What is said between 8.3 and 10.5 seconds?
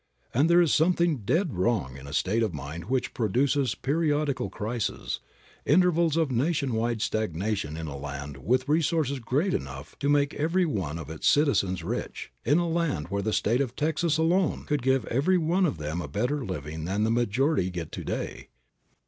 with resources great enough to make